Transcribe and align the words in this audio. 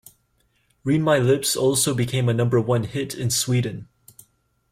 "Read 0.83 0.99
My 1.01 1.19
Lips" 1.19 1.55
also 1.55 1.93
became 1.93 2.27
a 2.27 2.33
Number 2.33 2.59
One 2.59 2.85
hit 2.85 3.13
in 3.13 3.29
Sweden. 3.29 3.87